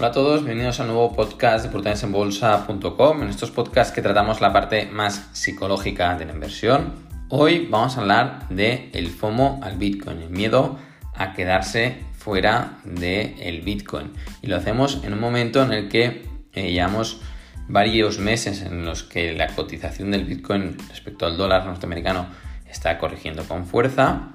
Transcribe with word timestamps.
Hola 0.00 0.08
a 0.08 0.12
todos, 0.12 0.44
bienvenidos 0.46 0.80
al 0.80 0.86
nuevo 0.86 1.14
podcast 1.14 1.62
de 1.62 1.68
oportunidadesenbolsa.com. 1.68 3.22
En 3.22 3.28
estos 3.28 3.50
podcasts 3.50 3.92
que 3.92 4.00
tratamos 4.00 4.40
la 4.40 4.50
parte 4.50 4.86
más 4.86 5.28
psicológica 5.34 6.16
de 6.16 6.24
la 6.24 6.32
inversión, 6.32 6.94
hoy 7.28 7.68
vamos 7.70 7.98
a 7.98 8.00
hablar 8.00 8.48
de 8.48 8.88
el 8.94 9.08
FOMO 9.08 9.60
al 9.62 9.76
Bitcoin, 9.76 10.22
el 10.22 10.30
miedo 10.30 10.78
a 11.14 11.34
quedarse 11.34 11.98
fuera 12.16 12.78
del 12.84 13.60
Bitcoin. 13.60 14.14
Y 14.40 14.46
lo 14.46 14.56
hacemos 14.56 15.02
en 15.04 15.12
un 15.12 15.20
momento 15.20 15.62
en 15.62 15.72
el 15.74 15.90
que 15.90 16.26
eh, 16.54 16.72
llevamos 16.72 17.20
varios 17.68 18.18
meses 18.18 18.62
en 18.62 18.86
los 18.86 19.02
que 19.02 19.34
la 19.34 19.48
cotización 19.48 20.12
del 20.12 20.24
Bitcoin 20.24 20.78
respecto 20.88 21.26
al 21.26 21.36
dólar 21.36 21.66
norteamericano 21.66 22.24
está 22.66 22.96
corrigiendo 22.96 23.44
con 23.44 23.66
fuerza 23.66 24.30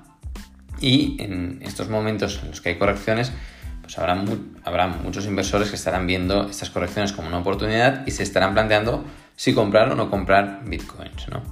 y 0.80 1.18
en 1.24 1.58
estos 1.64 1.90
momentos 1.90 2.40
en 2.44 2.50
los 2.50 2.62
que 2.62 2.70
hay 2.70 2.76
correcciones 2.76 3.32
pues 3.86 4.00
habrá, 4.00 4.20
habrá 4.64 4.88
muchos 4.88 5.28
inversores 5.28 5.70
que 5.70 5.76
estarán 5.76 6.08
viendo 6.08 6.50
estas 6.50 6.72
correcciones 6.72 7.14
como 7.14 7.28
una 7.28 7.38
oportunidad 7.38 8.06
y 8.08 8.12
se 8.12 8.24
estarán 8.24 8.56
planteando 8.56 9.06
si 9.36 9.54
comprar 9.54 9.92
o 9.92 9.96
no 9.96 10.10
comprar 10.10 10.62
bitcoins, 10.66 11.28
¿no? 11.30 11.44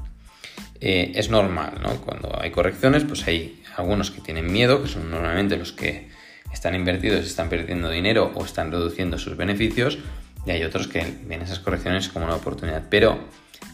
Eh, 0.82 1.12
es 1.16 1.30
normal, 1.30 1.76
¿no? 1.82 1.92
Cuando 1.98 2.36
hay 2.42 2.50
correcciones, 2.50 3.04
pues 3.04 3.28
hay 3.28 3.62
algunos 3.78 4.10
que 4.10 4.20
tienen 4.20 4.52
miedo, 4.52 4.82
que 4.82 4.90
son 4.90 5.12
normalmente 5.12 5.58
los 5.58 5.74
que 5.74 6.10
están 6.52 6.74
invertidos, 6.74 7.24
están 7.24 7.50
perdiendo 7.50 7.92
dinero 7.92 8.32
o 8.34 8.44
están 8.44 8.72
reduciendo 8.72 9.20
sus 9.20 9.38
beneficios, 9.38 10.00
y 10.46 10.52
hay 10.52 10.64
otros 10.64 10.88
que 10.88 11.20
ven 11.26 11.44
esas 11.44 11.60
correcciones 11.60 12.10
como 12.10 12.26
una 12.26 12.36
oportunidad. 12.36 12.84
Pero, 12.90 13.20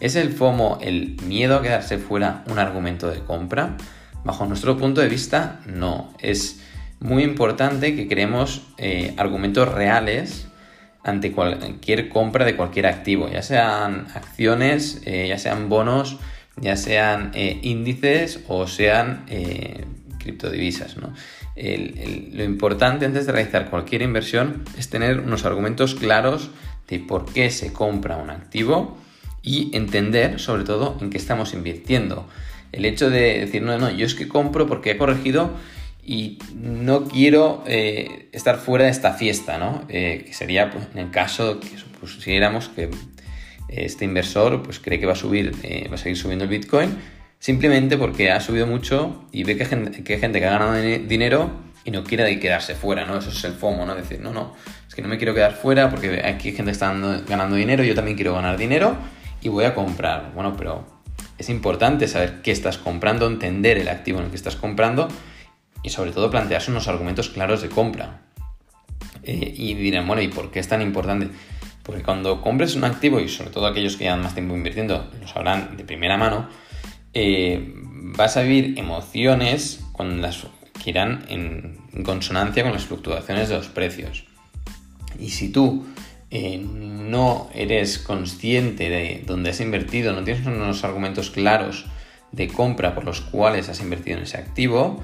¿es 0.02 0.18
el 0.18 0.34
FOMO, 0.34 0.80
el 0.82 1.16
miedo 1.24 1.56
a 1.56 1.62
quedarse 1.62 1.98
fuera, 1.98 2.44
un 2.48 2.60
argumento 2.60 3.10
de 3.10 3.22
compra? 3.22 3.78
Bajo 4.26 4.46
nuestro 4.46 4.78
punto 4.78 5.00
de 5.00 5.08
vista, 5.08 5.62
no. 5.66 6.14
Es 6.20 6.60
muy 7.00 7.24
importante 7.24 7.96
que 7.96 8.08
creemos 8.08 8.62
eh, 8.78 9.14
argumentos 9.18 9.68
reales 9.74 10.48
ante 11.04 11.32
cualquier 11.32 12.10
compra 12.10 12.46
de 12.46 12.56
cualquier 12.56 12.88
activo, 12.88 13.30
ya 13.30 13.42
sean 13.42 14.08
acciones, 14.14 15.02
eh, 15.06 15.28
ya 15.30 15.38
sean 15.38 15.70
bonos, 15.70 16.18
ya 16.58 16.76
sean 16.76 17.32
eh, 17.34 17.60
índices 17.64 18.42
o 18.48 18.68
sean 18.68 19.26
criptodivisas. 20.20 20.98
lo 20.98 22.44
importante 22.44 23.06
antes 23.06 23.26
de 23.26 23.32
realizar 23.32 23.70
cualquier 23.70 24.02
inversión 24.02 24.66
es 24.78 24.90
tener 24.90 25.22
unos 25.22 25.46
argumentos 25.46 25.96
claros 25.96 26.52
de 26.90 27.00
por 27.00 27.32
qué 27.32 27.50
se 27.50 27.72
compra 27.72 28.18
un 28.18 28.30
activo 28.30 28.98
y 29.42 29.76
entender 29.76 30.40
sobre 30.40 30.66
todo 30.66 30.98
en 31.00 31.10
qué 31.10 31.18
estamos 31.18 31.54
invirtiendo. 31.54 32.28
El 32.74 32.86
hecho 32.86 33.10
de 33.10 33.40
decir, 33.40 33.62
no, 33.62 33.78
no, 33.80 33.90
yo 33.90 34.06
es 34.06 34.16
que 34.16 34.28
compro 34.28 34.68
porque 34.68 34.92
he 34.92 34.98
corregido 34.98 35.52
y 36.10 36.40
no 36.56 37.04
quiero 37.04 37.64
eh, 37.68 38.30
estar 38.32 38.58
fuera 38.58 38.86
de 38.86 38.90
esta 38.90 39.14
fiesta, 39.14 39.60
¿no? 39.60 39.84
Eh, 39.90 40.24
que 40.26 40.34
sería 40.34 40.72
pues, 40.72 40.88
en 40.92 41.02
el 41.02 41.12
caso 41.12 41.60
que 41.60 41.68
pusiéramos 42.02 42.68
que 42.70 42.90
este 43.68 44.06
inversor 44.06 44.64
pues, 44.64 44.80
cree 44.80 45.00
que 45.00 45.06
va 45.06 45.12
a 45.14 45.16
subir, 45.16 45.54
eh, 45.62 45.88
va 45.88 45.94
a 45.94 45.98
seguir 46.00 46.18
subiendo 46.18 46.46
el 46.46 46.50
Bitcoin, 46.50 46.98
simplemente 47.38 47.96
porque 47.96 48.32
ha 48.32 48.40
subido 48.40 48.66
mucho 48.66 49.28
y 49.32 49.44
ve 49.44 49.56
que 49.56 49.66
hay 49.66 49.70
gente 49.70 50.04
que, 50.04 50.18
gente 50.18 50.40
que 50.40 50.48
ha 50.48 50.58
ganado 50.58 50.82
dinero 50.82 51.52
y 51.86 51.92
no 51.92 52.04
quiere 52.04 52.40
quedarse 52.40 52.74
fuera, 52.74 53.06
¿no? 53.06 53.20
Eso 53.20 53.30
es 53.30 53.44
el 53.44 53.54
FOMO, 53.54 53.86
¿no? 53.86 53.94
Decir, 53.94 54.20
no, 54.20 54.34
no, 54.34 54.56
es 54.88 54.96
que 54.96 55.04
no 55.04 55.10
me 55.10 55.20
quiero 55.20 55.36
quedar 55.36 55.54
fuera 55.54 55.92
porque 55.92 56.24
aquí 56.26 56.50
hay 56.50 56.56
gente 56.56 56.72
que 56.72 56.72
está 56.72 56.92
ganando 57.28 57.56
dinero, 57.56 57.84
yo 57.84 57.94
también 57.94 58.18
quiero 58.18 58.34
ganar 58.34 58.58
dinero 58.58 58.98
y 59.44 59.50
voy 59.50 59.66
a 59.66 59.76
comprar. 59.76 60.32
Bueno, 60.34 60.56
pero 60.58 60.88
es 61.38 61.50
importante 61.50 62.08
saber 62.08 62.42
qué 62.42 62.50
estás 62.50 62.80
comprando, 62.80 63.28
entender 63.28 63.78
el 63.78 63.90
activo 63.90 64.18
en 64.18 64.26
el 64.26 64.30
que 64.32 64.38
estás 64.38 64.56
comprando 64.56 65.08
y 65.84 65.90
sobre 65.90 66.12
todo 66.12 66.30
plantearse 66.30 66.72
unos 66.72 66.88
argumentos 66.88 67.30
claros 67.30 67.62
de 67.62 67.70
compra. 67.70 68.22
Eh, 69.24 69.54
y 69.56 69.74
dirán, 69.74 70.08
bueno, 70.08 70.22
¿y 70.22 70.28
por 70.28 70.52
qué 70.52 70.60
es 70.60 70.68
tan 70.68 70.82
importante? 70.82 71.30
Porque 71.84 72.04
cuando 72.04 72.42
compres 72.42 72.76
un 72.76 72.84
activo, 72.84 73.20
y 73.20 73.28
sobre 73.28 73.50
todo 73.50 73.68
aquellos 73.68 73.96
que 73.96 74.06
llevan 74.06 74.22
más 74.22 74.34
tiempo 74.34 74.56
invirtiendo, 74.56 75.10
lo 75.20 75.28
sabrán 75.28 75.78
de 75.78 75.84
primera 75.84 76.18
mano, 76.18 76.48
eh, 77.14 77.74
vas 77.76 78.38
a 78.38 78.44
vivir 78.44 78.78
emociones 78.78 79.84
con 79.94 80.22
las 80.22 80.46
que 80.84 80.92
irán 80.92 81.26
en, 81.30 81.80
consonancia 82.04 82.64
con 82.64 82.72
las 82.72 82.86
fluctuaciones 82.86 83.50
de 83.50 83.56
los 83.56 83.68
precios. 83.68 84.26
Y 85.20 85.30
si 85.30 85.50
tú 85.50 85.86
eh, 86.32 86.58
no 86.60 87.50
eres 87.54 87.98
consciente 87.98 88.90
de 88.90 89.24
dónde 89.26 89.50
has 89.50 89.60
invertido, 89.60 90.14
no 90.14 90.24
tienes 90.24 90.46
unos 90.46 90.84
argumentos 90.84 91.30
claros 91.30 91.86
de 92.32 92.48
compra 92.48 92.94
por 92.94 93.04
los 93.04 93.22
cuales 93.22 93.70
has 93.70 93.82
invertido 93.82 94.18
en 94.18 94.24
ese 94.24 94.38
activo, 94.38 95.04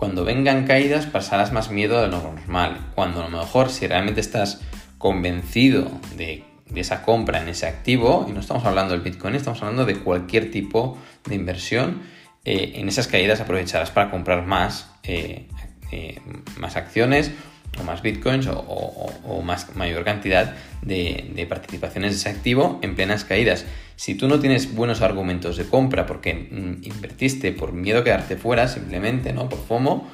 cuando 0.00 0.24
vengan 0.24 0.66
caídas 0.66 1.04
pasarás 1.04 1.52
más 1.52 1.70
miedo 1.70 2.00
de 2.00 2.08
lo 2.08 2.22
normal. 2.22 2.78
Cuando 2.94 3.22
a 3.22 3.28
lo 3.28 3.38
mejor 3.38 3.68
si 3.68 3.86
realmente 3.86 4.22
estás 4.22 4.62
convencido 4.96 5.90
de, 6.16 6.42
esa 6.74 7.02
compra 7.02 7.42
en 7.42 7.48
ese 7.50 7.66
activo, 7.66 8.24
y 8.26 8.32
no 8.32 8.40
estamos 8.40 8.64
hablando 8.64 8.94
del 8.94 9.02
Bitcoin, 9.02 9.34
estamos 9.34 9.60
hablando 9.60 9.84
de 9.84 9.96
cualquier 9.96 10.50
tipo 10.50 10.96
de 11.26 11.34
inversión, 11.34 12.00
eh, 12.46 12.72
en 12.76 12.88
esas 12.88 13.08
caídas 13.08 13.42
aprovecharás 13.42 13.90
para 13.90 14.10
comprar 14.10 14.46
más, 14.46 14.90
eh, 15.02 15.46
eh, 15.92 16.18
más 16.56 16.76
acciones 16.76 17.32
o 17.78 17.84
más 17.84 18.02
bitcoins 18.02 18.48
o, 18.48 19.42
más, 19.42 19.74
mayor 19.76 20.04
cantidad 20.04 20.54
de, 20.82 21.46
participaciones 21.48 22.12
de 22.12 22.16
ese 22.16 22.28
activo 22.28 22.78
en 22.82 22.94
plenas 22.94 23.24
caídas. 23.24 23.64
Si 23.96 24.14
tú 24.14 24.28
no 24.28 24.40
tienes 24.40 24.74
buenos 24.74 25.02
argumentos 25.02 25.56
de 25.56 25.64
compra 25.64 26.06
porque 26.06 26.34
mm, 26.34 26.84
invertiste 26.84 27.52
por 27.52 27.72
miedo 27.72 28.00
a 28.00 28.04
quedarte 28.04 28.36
fuera, 28.36 28.68
simplemente, 28.68 29.32
¿no? 29.32 29.48
Por 29.48 29.58
FOMO, 29.60 30.08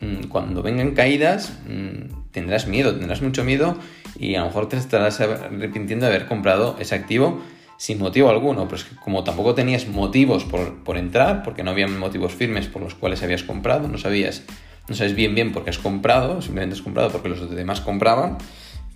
mm, 0.00 0.24
cuando 0.28 0.62
vengan 0.62 0.92
caídas 0.92 1.58
mm, 1.66 2.30
tendrás 2.30 2.66
miedo, 2.66 2.94
tendrás 2.96 3.22
mucho 3.22 3.44
miedo 3.44 3.76
y 4.18 4.34
a 4.34 4.40
lo 4.40 4.46
mejor 4.46 4.68
te 4.68 4.76
estarás 4.76 5.20
arrepintiendo 5.20 6.06
de 6.06 6.14
haber 6.14 6.26
comprado 6.26 6.76
ese 6.78 6.94
activo 6.94 7.42
sin 7.78 7.98
motivo 7.98 8.30
alguno, 8.30 8.66
pero 8.66 8.76
es 8.76 8.84
que 8.84 8.94
como 8.94 9.24
tampoco 9.24 9.56
tenías 9.56 9.88
motivos 9.88 10.44
por, 10.44 10.84
por 10.84 10.96
entrar, 10.96 11.42
porque 11.42 11.64
no 11.64 11.72
había 11.72 11.88
motivos 11.88 12.32
firmes 12.32 12.68
por 12.68 12.80
los 12.80 12.94
cuales 12.94 13.24
habías 13.24 13.42
comprado, 13.42 13.88
no 13.88 13.98
sabías 13.98 14.44
no 14.92 14.96
sabes 14.96 15.14
bien 15.14 15.34
bien 15.34 15.52
por 15.52 15.64
qué 15.64 15.70
has 15.70 15.78
comprado, 15.78 16.42
simplemente 16.42 16.76
has 16.76 16.82
comprado 16.82 17.10
porque 17.10 17.28
los 17.28 17.50
demás 17.50 17.80
compraban, 17.80 18.38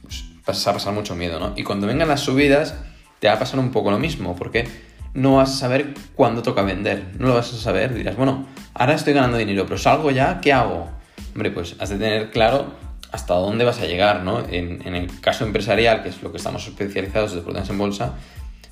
pues 0.03 0.25
vas 0.47 0.67
a 0.67 0.73
pasar 0.73 0.93
mucho 0.93 1.17
miedo, 1.17 1.41
¿no? 1.41 1.53
Y 1.57 1.63
cuando 1.63 1.87
vengan 1.87 2.09
las 2.09 2.21
subidas, 2.21 2.75
te 3.19 3.29
va 3.29 3.35
a 3.35 3.39
pasar 3.39 3.59
un 3.59 3.71
poco 3.71 3.91
lo 3.91 3.99
mismo, 3.99 4.37
porque 4.37 4.69
no 5.15 5.37
vas 5.37 5.51
a 5.51 5.57
saber 5.57 5.95
cuándo 6.15 6.43
toca 6.43 6.63
vender, 6.63 7.15
no 7.19 7.29
lo 7.29 7.35
vas 7.35 7.53
a 7.53 7.57
saber, 7.57 7.95
dirás, 7.95 8.17
bueno, 8.17 8.47
ahora 8.75 8.95
estoy 8.95 9.15
ganando 9.15 9.39
dinero, 9.39 9.65
pero 9.65 9.79
salgo 9.79 10.11
ya, 10.11 10.41
¿qué 10.41 10.53
hago? 10.53 10.91
Hombre, 11.35 11.51
pues 11.51 11.77
has 11.79 11.89
de 11.89 11.97
tener 11.97 12.31
claro 12.31 12.75
hasta 13.11 13.35
dónde 13.35 13.65
vas 13.65 13.81
a 13.81 13.87
llegar, 13.87 14.23
¿no? 14.23 14.41
En, 14.47 14.95
el 14.95 15.21
caso 15.21 15.47
empresarial, 15.47 16.03
que 16.03 16.11
es 16.11 16.23
lo 16.23 16.31
que 16.31 16.37
estamos 16.37 16.67
especializados 16.67 17.33
de 17.33 17.41
en 17.59 17.79
Bolsa, 17.79 18.13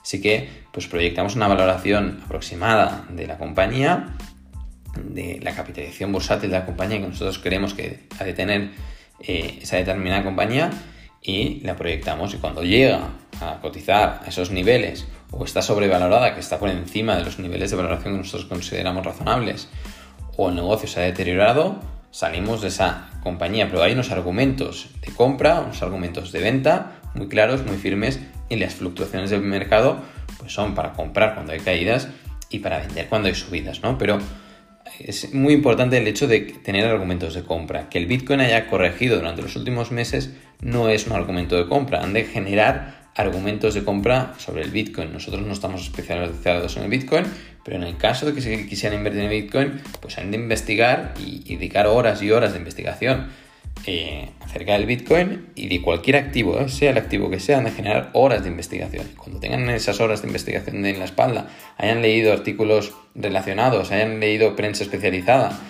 sí 0.03 0.21
que 0.21 0.65
pues 0.73 0.87
proyectamos 0.87 1.37
una 1.37 1.49
valoración 1.49 2.21
aproximada 2.27 3.07
de 3.09 3.27
la 3.27 3.39
compañía 3.39 4.15
de 5.03 5.41
la 5.43 5.55
capitalización 5.55 6.13
bursátil 6.13 6.51
de 6.51 6.59
la 6.59 6.67
compañía 6.67 7.01
que 7.01 7.09
nosotros 7.09 7.39
creemos 7.39 7.75
que 7.75 8.01
ha 8.19 8.25
de 8.25 8.35
tener 8.35 8.71
eh, 9.21 9.59
esa 9.63 9.77
determinada 9.77 10.23
compañía 10.23 10.71
y 11.23 11.61
la 11.61 11.75
proyectamos 11.77 12.35
y 12.35 12.37
cuando 12.37 12.63
llega 12.63 13.09
a 13.41 13.61
cotizar 13.61 14.21
a 14.25 14.29
esos 14.29 14.51
niveles 14.51 15.07
o 15.31 15.45
está 15.45 15.63
sobrevalorada, 15.63 16.35
que 16.35 16.41
está 16.41 16.59
por 16.59 16.69
encima 16.69 17.17
de 17.17 17.25
los 17.25 17.39
niveles 17.39 17.71
de 17.71 17.77
valoración 17.77 18.15
que 18.15 18.19
nosotros 18.19 18.45
consideramos 18.47 19.05
razonables 19.05 19.69
o 20.37 20.49
el 20.51 20.57
negocio 20.57 20.89
se 20.89 21.01
ha 21.01 21.05
deteriorado, 21.05 21.81
salimos 22.11 22.61
de 22.61 22.69
esa 22.69 23.11
compañía, 23.23 23.69
pero 23.69 23.83
hay 23.83 23.93
unos 23.93 24.11
argumentos 24.11 24.91
de 25.01 25.13
compra, 25.13 25.61
unos 25.61 25.83
argumentos 25.83 26.31
de 26.33 26.41
venta 26.41 27.01
muy 27.15 27.29
claros, 27.29 27.65
muy 27.65 27.77
firmes 27.77 28.21
y 28.49 28.57
las 28.57 28.75
fluctuaciones 28.75 29.31
del 29.31 29.41
mercado 29.41 29.99
pues 30.39 30.53
son 30.53 30.75
para 30.75 30.93
comprar 30.93 31.35
cuando 31.35 31.53
hay 31.53 31.61
caídas 31.61 32.09
y 32.51 32.59
para 32.59 32.79
vender 32.79 33.09
cuando 33.09 33.29
hay 33.29 33.35
subidas, 33.35 33.83
¿no? 33.83 33.97
Pero 33.99 34.19
es 34.99 35.33
muy 35.35 35.55
importante 35.55 35.99
el 35.99 36.07
hecho 36.07 36.27
de 36.27 36.41
tener 36.41 36.85
argumentos 36.87 37.35
de 37.35 37.43
compra. 37.43 37.89
Que 37.89 37.99
el 37.99 38.07
Bitcoin 38.07 38.41
haya 38.41 38.69
corregido 38.69 39.17
durante 39.17 39.43
los 39.43 39.57
últimos 39.57 39.91
meses 39.93 40.31
no 40.61 40.89
es 40.89 41.07
un 41.07 41.13
argumento 41.15 41.57
de 41.57 41.69
compra. 41.69 42.03
Han 42.03 42.13
de 42.13 42.25
generar 42.25 43.11
argumentos 43.15 43.75
de 43.75 43.85
compra 43.85 44.35
sobre 44.39 44.63
el 44.63 44.71
Bitcoin. 44.71 45.13
Nosotros 45.13 45.47
no 45.47 45.53
estamos 45.53 45.83
especializados 45.83 46.77
en 46.77 46.85
el 46.85 46.91
Bitcoin, 46.91 47.25
pero 47.65 47.77
en 47.77 47.85
el 47.85 47.97
caso 47.97 48.27
de 48.27 48.35
que 48.35 48.41
se 48.41 48.67
quisieran 48.67 48.99
invertir 48.99 49.23
en 49.23 49.31
Bitcoin, 49.31 49.81
pues 50.01 50.19
han 50.19 50.31
de 50.31 50.37
investigar 50.37 51.15
y 51.19 51.55
dedicar 51.55 51.87
horas 51.87 52.23
y 52.23 52.31
horas 52.31 52.53
de 52.53 52.59
investigación 52.59 53.29
eh, 53.87 54.31
acerca 54.41 54.73
del 54.73 54.87
Bitcoin 54.87 55.49
y 55.55 55.69
de 55.69 55.83
cualquier 55.83 56.17
activo, 56.17 56.59
¿eh? 56.59 56.69
sea 56.71 56.91
el 56.91 56.99
activo 56.99 57.29
que 57.29 57.39
sea, 57.39 57.61
de 57.61 57.71
generar 57.71 58.11
horas 58.15 58.43
de 58.43 58.49
investigación. 58.49 59.07
Cuando 59.17 59.41
tengan 59.41 59.69
esas 59.69 60.01
horas 60.01 60.23
de 60.23 60.29
investigación 60.29 60.85
en 60.87 60.99
la 60.99 61.05
espalda, 61.05 61.49
hayan 61.77 62.01
leído 62.01 62.33
artículos 62.33 62.95
relacionados, 63.15 63.93
hayan 63.93 64.21
leído 64.21 64.57
prensa 64.57 64.85
especializada 64.85 65.61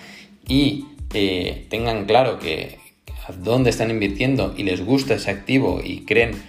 y 0.46 0.86
eh, 1.12 1.66
tengan 1.70 2.04
claro 2.04 2.38
que 2.38 2.78
a 3.26 3.32
dónde 3.32 3.70
están 3.70 3.90
invirtiendo 3.90 4.54
y 4.56 4.62
les 4.62 4.84
gusta 4.84 5.14
ese 5.14 5.30
activo 5.30 5.80
y 5.82 6.04
creen 6.04 6.40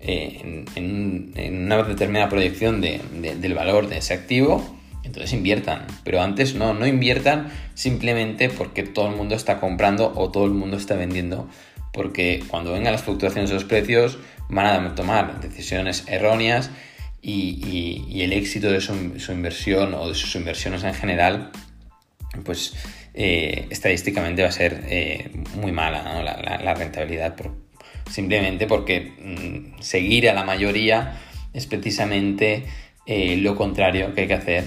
en, 0.00 1.64
una 1.64 1.82
determinada 1.82 2.28
proyección 2.28 2.80
del 2.80 3.54
valor 3.54 3.88
de 3.88 3.98
ese 3.98 4.14
activo, 4.14 4.77
entonces 5.08 5.32
inviertan, 5.32 5.86
pero 6.04 6.20
antes 6.20 6.54
no, 6.54 6.74
no 6.74 6.86
inviertan 6.86 7.50
simplemente 7.74 8.50
porque 8.50 8.82
todo 8.82 9.08
el 9.08 9.16
mundo 9.16 9.34
está 9.34 9.58
comprando 9.58 10.12
o 10.14 10.30
todo 10.30 10.44
el 10.44 10.52
mundo 10.52 10.76
está 10.76 10.96
vendiendo 10.96 11.48
porque 11.92 12.44
cuando 12.46 12.72
vengan 12.72 12.92
las 12.92 13.02
fluctuaciones 13.02 13.48
de 13.48 13.54
los 13.54 13.64
precios 13.64 14.18
van 14.50 14.66
a 14.66 14.94
tomar 14.94 15.40
decisiones 15.40 16.04
erróneas 16.06 16.70
y, 17.22 18.20
el 18.22 18.32
éxito 18.32 18.70
de 18.70 18.80
su, 18.80 19.32
inversión 19.32 19.94
o 19.94 20.08
de 20.08 20.14
sus 20.14 20.34
inversiones 20.36 20.84
en 20.84 20.94
general, 20.94 21.50
pues 22.44 22.74
eh, 23.14 23.66
estadísticamente 23.70 24.42
va 24.42 24.48
a 24.48 24.52
ser 24.52 24.84
eh, 24.88 25.30
muy 25.54 25.72
mala 25.72 26.22
la, 26.22 26.74
rentabilidad, 26.74 27.34
simplemente 28.10 28.66
porque 28.66 29.00
mm, 29.18 29.80
seguir 29.80 30.28
a 30.28 30.34
la 30.34 30.44
mayoría 30.44 31.18
es 31.52 31.66
precisamente 31.66 32.64
eh, 33.08 33.36
lo 33.38 33.56
contrario 33.56 34.14
que 34.14 34.20
hay 34.20 34.28
que 34.28 34.34
hacer 34.34 34.64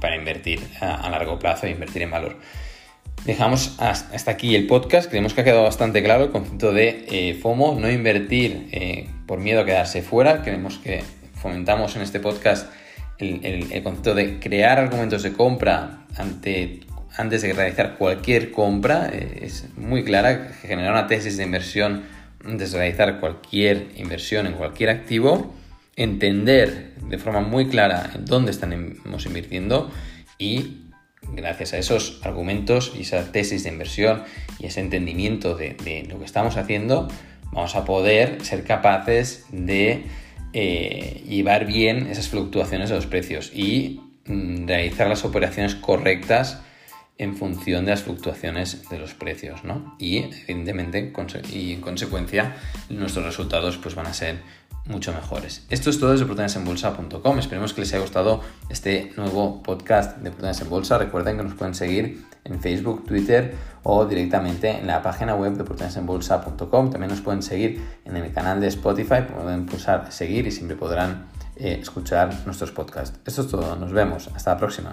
para 0.00 0.16
invertir 0.16 0.60
a, 0.80 1.08
largo 1.10 1.38
plazo 1.38 1.66
e 1.66 1.70
invertir 1.70 2.02
en 2.02 2.10
valor. 2.10 2.36
Dejamos 3.24 3.76
hasta 3.78 4.30
aquí 4.30 4.56
el 4.56 4.66
podcast. 4.66 5.08
Creemos 5.08 5.34
que 5.34 5.42
ha 5.42 5.44
quedado 5.44 5.62
bastante 5.62 6.02
claro 6.02 6.24
el 6.24 6.30
concepto 6.30 6.72
de 6.72 7.38
FOMO, 7.40 7.78
no 7.78 7.90
invertir 7.90 9.12
por 9.26 9.40
miedo 9.40 9.60
a 9.60 9.64
quedarse 9.64 10.02
fuera. 10.02 10.42
Creemos 10.42 10.78
que 10.78 11.02
fomentamos 11.34 11.94
en 11.96 12.02
este 12.02 12.18
podcast 12.18 12.70
el, 13.18 13.82
concepto 13.82 14.14
de 14.14 14.38
crear 14.38 14.78
argumentos 14.78 15.22
de 15.22 15.32
compra 15.32 16.06
ante, 16.16 16.80
antes 17.16 17.42
de 17.42 17.52
realizar 17.52 17.96
cualquier 17.96 18.50
compra. 18.50 19.10
Eh, 19.12 19.40
es 19.42 19.66
muy 19.76 20.04
clara, 20.04 20.52
generar 20.62 20.92
una 20.92 21.06
tesis 21.06 21.36
de 21.36 21.44
inversión 21.44 22.04
antes 22.44 22.72
de 22.72 22.78
realizar 22.78 23.20
cualquier 23.20 23.88
inversión 23.96 24.46
en 24.46 24.52
cualquier 24.52 24.90
activo, 24.90 25.54
entender 25.96 26.94
de 27.08 27.18
forma 27.18 27.40
muy 27.40 27.68
clara 27.68 28.12
dónde 28.20 28.50
estamos 28.50 29.26
invirtiendo 29.26 29.90
y 30.38 30.82
gracias 31.32 31.72
a 31.72 31.78
esos 31.78 32.20
argumentos 32.22 32.92
y 32.96 33.02
esa 33.02 33.32
tesis 33.32 33.64
de 33.64 33.70
inversión 33.70 34.22
y 34.58 34.66
ese 34.66 34.80
entendimiento 34.80 35.56
de 35.56 36.06
lo 36.08 36.18
que 36.18 36.24
estamos 36.24 36.56
haciendo, 36.56 37.08
vamos 37.52 37.74
a 37.74 37.84
poder 37.84 38.44
ser 38.44 38.64
capaces 38.64 39.46
de 39.50 40.04
eh, 40.52 41.22
llevar 41.28 41.66
bien 41.66 42.06
esas 42.06 42.28
fluctuaciones 42.28 42.88
de 42.88 42.96
los 42.96 43.06
precios 43.06 43.50
y 43.54 44.00
mm, 44.26 44.66
realizar 44.66 45.08
las 45.08 45.24
operaciones 45.24 45.74
correctas 45.74 46.62
en 47.18 47.36
función 47.36 47.84
de 47.84 47.92
las 47.92 48.02
fluctuaciones 48.02 48.88
de 48.88 48.98
los 48.98 49.14
precios, 49.14 49.64
¿no? 49.64 49.96
Y 49.98 50.18
evidentemente 50.18 51.12
y 51.52 51.72
en 51.72 51.80
consecuencia 51.80 52.56
nuestros 52.90 53.24
resultados 53.24 53.78
pues 53.78 53.94
van 53.94 54.06
a 54.06 54.14
ser 54.14 54.38
mucho 54.86 55.12
mejores. 55.12 55.66
Esto 55.70 55.90
es 55.90 55.98
todo 55.98 56.12
desde 56.12 56.24
oportunidadesenbolsa.com. 56.24 57.38
Esperemos 57.38 57.72
que 57.74 57.80
les 57.80 57.92
haya 57.92 58.02
gustado 58.02 58.40
este 58.68 59.12
nuevo 59.16 59.62
podcast 59.62 60.18
de 60.18 60.28
Oportunidades 60.28 60.60
en 60.60 60.70
Bolsa. 60.70 60.98
Recuerden 60.98 61.36
que 61.36 61.42
nos 61.42 61.54
pueden 61.54 61.74
seguir 61.74 62.24
en 62.44 62.60
Facebook, 62.60 63.04
Twitter 63.06 63.54
o 63.82 64.04
directamente 64.04 64.70
en 64.70 64.86
la 64.86 65.02
página 65.02 65.34
web 65.34 65.54
de 65.54 65.62
oportunidadesenbolsa.com. 65.62 66.90
También 66.90 67.10
nos 67.10 67.20
pueden 67.20 67.42
seguir 67.42 67.82
en 68.04 68.16
el 68.16 68.32
canal 68.32 68.60
de 68.60 68.68
Spotify, 68.68 69.22
pueden 69.22 69.66
pulsar 69.66 70.12
seguir 70.12 70.46
y 70.46 70.50
siempre 70.50 70.76
podrán 70.76 71.26
eh, 71.56 71.78
escuchar 71.80 72.34
nuestros 72.44 72.70
podcasts. 72.70 73.18
Esto 73.24 73.42
es 73.42 73.48
todo, 73.48 73.76
nos 73.76 73.92
vemos, 73.92 74.28
hasta 74.34 74.52
la 74.52 74.58
próxima. 74.58 74.90